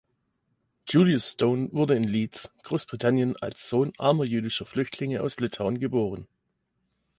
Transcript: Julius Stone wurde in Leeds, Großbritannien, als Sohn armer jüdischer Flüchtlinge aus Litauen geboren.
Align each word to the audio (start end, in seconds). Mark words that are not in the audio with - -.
Julius 0.87 1.25
Stone 1.33 1.71
wurde 1.73 1.93
in 1.95 2.03
Leeds, 2.05 2.51
Großbritannien, 2.63 3.35
als 3.35 3.69
Sohn 3.69 3.93
armer 3.99 4.23
jüdischer 4.23 4.65
Flüchtlinge 4.65 5.21
aus 5.21 5.39
Litauen 5.39 5.79
geboren. 5.79 6.27